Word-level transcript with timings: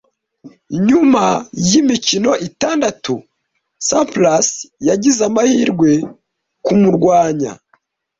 Nyuma 0.87 1.23
yimikino 1.67 2.31
itandatu, 2.47 3.13
Sampras 3.87 4.49
yagize 4.87 5.21
amahirwe 5.29 5.91
kumurwanya. 6.65 7.51